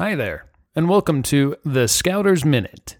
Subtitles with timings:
[0.00, 2.96] Hi there, and welcome to the Scouters Minute.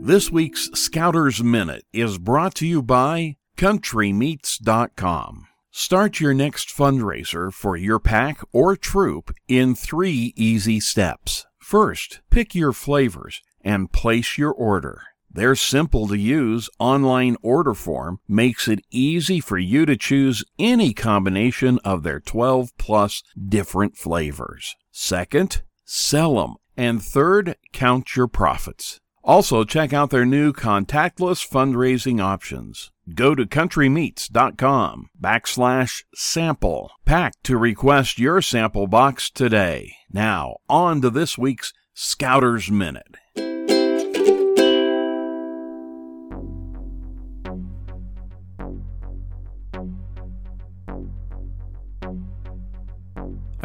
[0.00, 5.46] This week's Scouters Minute is brought to you by CountryMeats.com.
[5.70, 11.46] Start your next fundraiser for your pack or troop in three easy steps.
[11.60, 15.02] First, pick your flavors and place your order.
[15.36, 20.94] Their simple to use online order form makes it easy for you to choose any
[20.94, 24.74] combination of their 12 plus different flavors.
[24.90, 26.54] Second, sell them.
[26.74, 28.98] And third, count your profits.
[29.22, 32.90] Also, check out their new contactless fundraising options.
[33.14, 39.96] Go to countrymeats.com backslash sample pack to request your sample box today.
[40.10, 43.16] Now, on to this week's Scouter's Minute.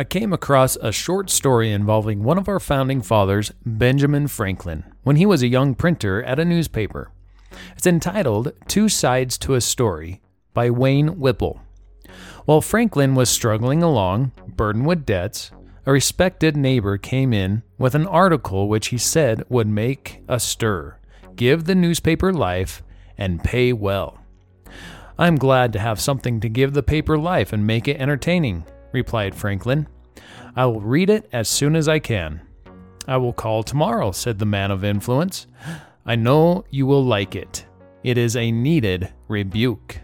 [0.02, 5.16] I came across a short story involving one of our founding fathers, Benjamin Franklin, when
[5.16, 7.12] he was a young printer at a newspaper.
[7.78, 10.20] It's entitled Two Sides to a Story
[10.56, 11.62] by Wayne Whipple.
[12.46, 15.52] While Franklin was struggling along, burdened with debts,
[15.86, 20.98] a respected neighbor came in with an article which he said would make a stir,
[21.36, 22.82] give the newspaper life,
[23.20, 24.18] and pay well.
[25.20, 29.36] I'm glad to have something to give the paper life and make it entertaining, replied
[29.36, 29.88] Franklin.
[30.56, 32.42] I will read it as soon as I can.
[33.08, 35.48] I will call tomorrow, said the man of influence.
[36.06, 37.66] I know you will like it.
[38.04, 40.00] It is a needed rebuke.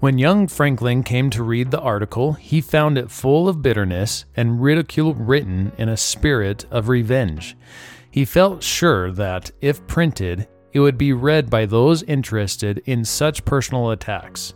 [0.00, 4.60] When young Franklin came to read the article, he found it full of bitterness and
[4.60, 7.56] ridicule written in a spirit of revenge.
[8.10, 13.44] He felt sure that, if printed, it would be read by those interested in such
[13.44, 14.54] personal attacks.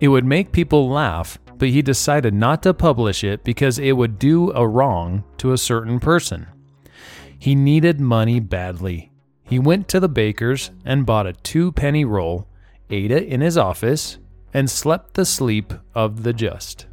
[0.00, 4.18] It would make people laugh, but he decided not to publish it because it would
[4.18, 6.46] do a wrong to a certain person.
[7.38, 9.12] He needed money badly.
[9.42, 12.46] He went to the baker's and bought a two penny roll,
[12.90, 14.18] ate it in his office,
[14.52, 16.86] and slept the sleep of the just.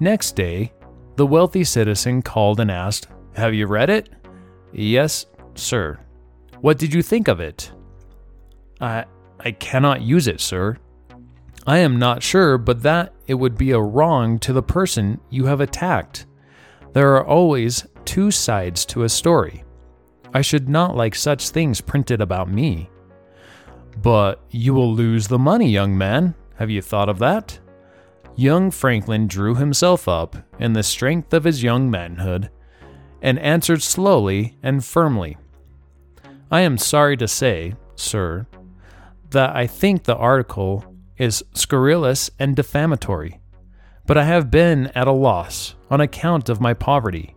[0.00, 0.72] Next day,
[1.16, 4.10] the wealthy citizen called and asked, Have you read it?
[4.72, 5.98] Yes, sir.
[6.60, 7.72] What did you think of it?
[8.80, 9.04] I
[9.40, 10.78] I cannot use it, sir.
[11.66, 15.46] I am not sure, but that it would be a wrong to the person you
[15.46, 16.26] have attacked.
[16.94, 19.64] There are always two sides to a story.
[20.34, 22.90] I should not like such things printed about me.
[24.02, 26.34] But you will lose the money, young man.
[26.56, 27.58] Have you thought of that?
[28.34, 32.50] Young Franklin drew himself up in the strength of his young manhood
[33.20, 35.36] and answered slowly and firmly
[36.50, 38.46] I am sorry to say, sir,
[39.30, 40.87] that I think the article
[41.18, 43.40] is scurrilous and defamatory,
[44.06, 47.34] but I have been at a loss on account of my poverty,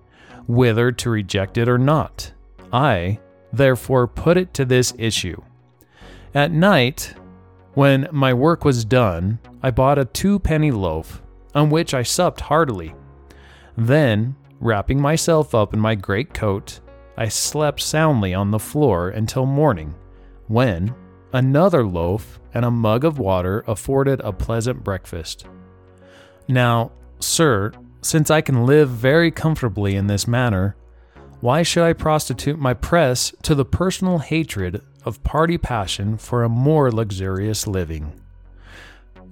[0.47, 2.31] whether to reject it or not.
[2.71, 3.19] I,
[3.51, 5.41] therefore, put it to this issue.
[6.33, 7.13] At night,
[7.73, 11.21] when my work was done, I bought a two penny loaf,
[11.53, 12.95] on which I supped heartily.
[13.77, 16.79] Then, wrapping myself up in my great coat,
[17.17, 19.95] I slept soundly on the floor until morning,
[20.47, 20.95] when
[21.33, 25.45] another loaf and a mug of water afforded a pleasant breakfast.
[26.47, 27.71] Now, sir,
[28.01, 30.75] since I can live very comfortably in this manner,
[31.39, 36.49] why should I prostitute my press to the personal hatred of party passion for a
[36.49, 38.13] more luxurious living?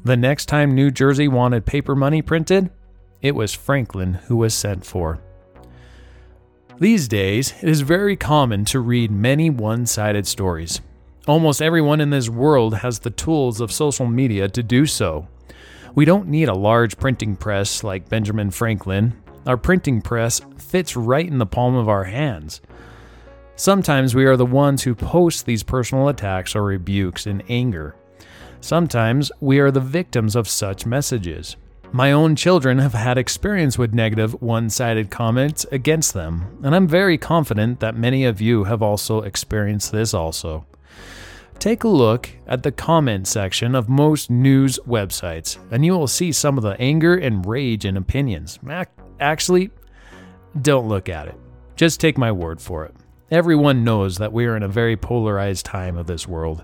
[0.04, 2.72] The next time New Jersey wanted paper money printed,
[3.22, 5.20] it was Franklin who was sent for.
[6.80, 10.80] These days, it is very common to read many one sided stories.
[11.30, 15.28] Almost everyone in this world has the tools of social media to do so.
[15.94, 19.14] We don't need a large printing press like Benjamin Franklin
[19.46, 22.62] our printing press fits right in the palm of our hands.
[23.56, 27.96] Sometimes we are the ones who post these personal attacks or rebukes in anger.
[28.60, 31.58] Sometimes we are the victims of such messages.
[31.92, 36.88] My own children have had experience with negative, one sided comments against them, and I'm
[36.88, 40.66] very confident that many of you have also experienced this also.
[41.60, 46.32] Take a look at the comment section of most news websites, and you will see
[46.32, 48.60] some of the anger and rage and opinions.
[49.20, 49.70] Actually,
[50.62, 51.36] don't look at it.
[51.76, 52.96] Just take my word for it.
[53.30, 56.64] Everyone knows that we are in a very polarized time of this world.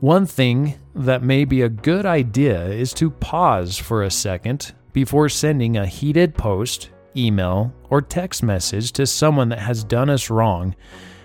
[0.00, 5.28] One thing that may be a good idea is to pause for a second before
[5.28, 10.74] sending a heated post, email, or text message to someone that has done us wrong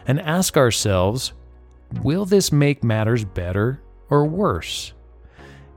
[0.06, 1.34] and ask ourselves
[2.02, 4.94] will this make matters better or worse?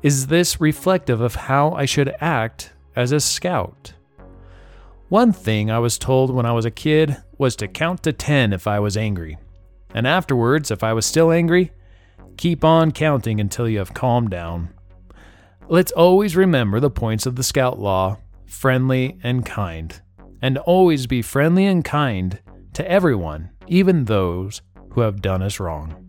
[0.03, 3.93] Is this reflective of how I should act as a scout.
[5.09, 8.53] One thing I was told when I was a kid was to count to 10
[8.53, 9.39] if I was angry.
[9.95, 11.71] And afterwards, if I was still angry,
[12.37, 14.71] keep on counting until you have calmed down.
[15.69, 20.03] Let's always remember the points of the Scout Law friendly and kind.
[20.43, 22.41] And always be friendly and kind
[22.75, 24.61] to everyone, even those
[24.91, 26.08] who have done us wrong.